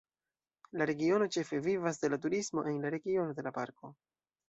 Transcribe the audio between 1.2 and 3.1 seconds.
ĉefe vivas de la turismo en la